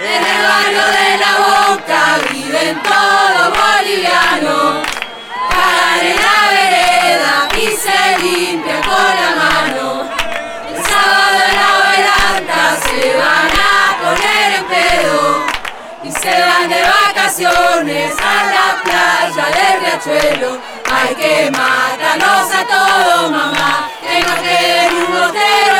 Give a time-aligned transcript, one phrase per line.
[0.00, 4.86] En el barrio de la boca viven todos bolivianos.
[5.50, 10.08] Pagan en la vereda y se limpian con la mano.
[10.68, 15.46] El sábado en la veranda se van a poner en pedo.
[16.04, 20.58] Y se van de vacaciones a la playa del riachuelo.
[20.92, 25.77] Hay que matarnos a todos, mamá, que no quede ni un botero.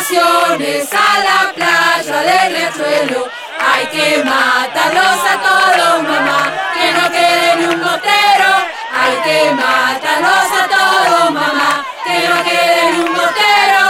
[0.00, 3.28] A la playa del riachuelo.
[3.60, 8.50] Hay que matarlos a todos, mamá, que no quede ni un botero.
[8.98, 13.80] Hay que matarlos a todos, mamá, que no quede ni un botero.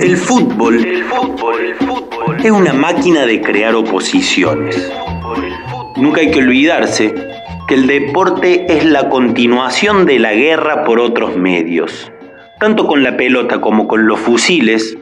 [0.00, 4.90] El fútbol, el fútbol, el fútbol es una máquina de crear oposiciones.
[6.02, 7.14] Nunca hay que olvidarse
[7.68, 12.10] que el deporte es la continuación de la guerra por otros medios.
[12.58, 14.98] Tanto con la pelota como con los fusiles,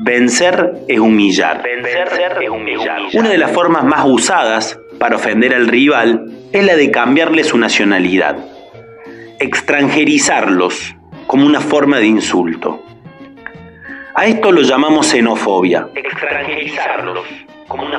[0.00, 1.62] vencer es humillar.
[1.62, 3.00] Vencer es humillar.
[3.14, 7.56] Una de las formas más usadas para ofender al rival es la de cambiarle su
[7.56, 8.36] nacionalidad.
[9.38, 10.94] Extranjerizarlos
[11.26, 12.84] como una forma de insulto.
[14.14, 15.88] A esto lo llamamos xenofobia.
[15.94, 17.24] Extranjerizarlos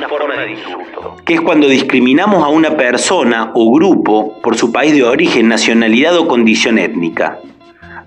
[0.05, 1.17] una forma de insulto.
[1.25, 6.17] Que es cuando discriminamos a una persona o grupo por su país de origen, nacionalidad
[6.17, 7.39] o condición étnica.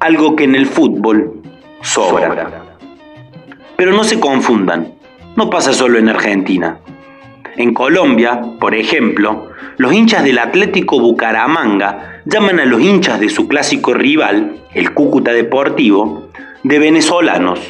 [0.00, 1.42] Algo que en el fútbol
[1.82, 2.64] sobra.
[3.76, 4.94] Pero no se confundan,
[5.36, 6.78] no pasa solo en Argentina.
[7.56, 13.48] En Colombia, por ejemplo, los hinchas del Atlético Bucaramanga llaman a los hinchas de su
[13.48, 16.28] clásico rival, el Cúcuta Deportivo,
[16.62, 17.60] de venezolanos.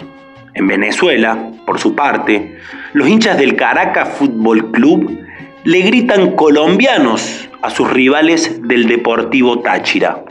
[0.58, 2.58] En Venezuela, por su parte,
[2.92, 5.24] los hinchas del Caracas Fútbol Club
[5.62, 10.24] le gritan colombianos a sus rivales del Deportivo Táchira.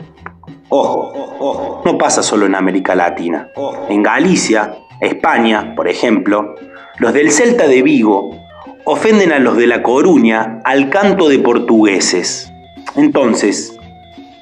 [0.68, 3.48] Ojo, no pasa solo en América Latina.
[3.88, 6.56] En Galicia, España, por ejemplo,
[6.98, 8.36] los del Celta de Vigo
[8.84, 12.52] ofenden a los de La Coruña al canto de portugueses.
[12.96, 13.78] Entonces,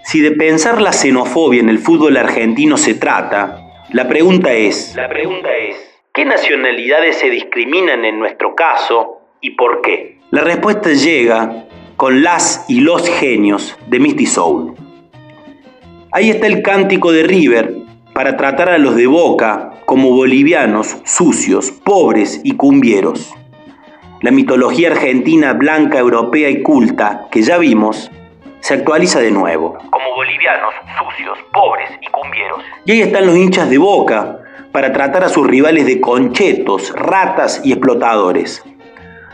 [0.02, 5.08] si de pensar la xenofobia en el fútbol argentino se trata, la pregunta es, la
[5.08, 5.76] pregunta es,
[6.12, 10.18] ¿qué nacionalidades se discriminan en nuestro caso y por qué?
[10.30, 11.66] La respuesta llega
[11.96, 14.74] con las y los genios de Misty Soul.
[16.10, 17.74] Ahí está el cántico de River
[18.12, 23.32] para tratar a los de Boca como bolivianos sucios, pobres y cumbieros.
[24.20, 28.10] La mitología argentina blanca, europea y culta que ya vimos
[28.66, 29.78] se actualiza de nuevo.
[29.92, 32.58] Como bolivianos sucios, pobres y cumbieros.
[32.84, 34.40] Y ahí están los hinchas de Boca
[34.72, 38.64] para tratar a sus rivales de conchetos, ratas y explotadores.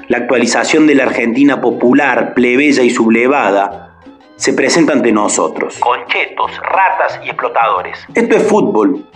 [0.09, 3.97] La actualización de la Argentina popular, plebeya y sublevada
[4.37, 5.79] se presenta ante nosotros.
[5.79, 8.07] Conchetos, ratas y explotadores.
[8.15, 9.07] Esto es fútbol,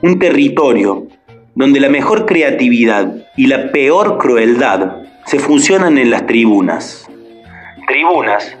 [0.00, 1.08] un territorio
[1.54, 7.06] donde la mejor creatividad y la peor crueldad se fusionan en las tribunas.
[7.86, 8.56] Tribunas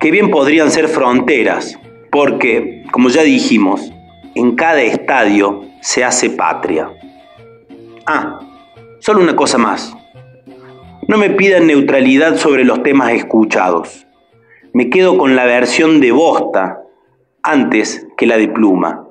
[0.00, 1.78] que bien podrían ser fronteras,
[2.10, 3.92] porque, como ya dijimos,
[4.34, 6.90] en cada estadio se hace patria.
[8.06, 8.40] Ah,
[9.00, 9.94] solo una cosa más.
[11.08, 14.06] No me pidan neutralidad sobre los temas escuchados.
[14.72, 16.82] Me quedo con la versión de bosta
[17.42, 19.06] antes que la de pluma.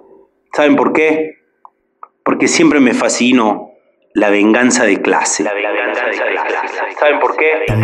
[0.53, 1.37] ¿Saben por qué?
[2.23, 3.66] Porque siempre me fascinó
[4.13, 5.43] la venganza de clase.
[5.43, 6.99] La venganza de clase.
[6.99, 7.51] ¿Saben por qué?
[7.67, 7.83] En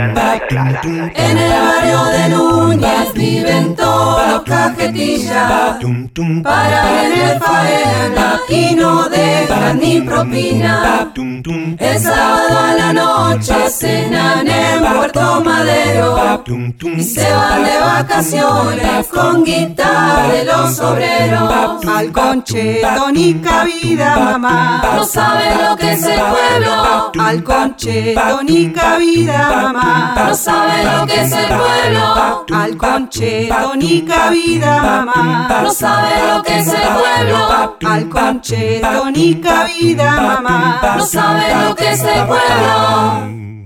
[1.38, 5.78] el barrio de Núñez viven todos cajetillas
[6.44, 8.63] para en el faena y
[9.74, 11.12] ni propina.
[11.80, 16.44] El sábado a la noche cenan en Puerto Madero
[16.96, 21.86] y se van de vacaciones con guitarra de los obreros.
[21.86, 24.82] Al concheto ni cabida, mamá.
[24.96, 27.12] No saben lo que es el pueblo.
[27.20, 30.16] Al concheto ni cabida, mamá.
[30.28, 32.46] No saben lo que es el pueblo.
[32.54, 35.62] Al concheto ni cabida, mamá.
[35.64, 36.83] No saben lo que es el
[37.14, 37.78] pueblo.
[37.86, 40.96] Al concheto ni cabida, mamá.
[40.98, 43.63] No saben lo que es el pueblo.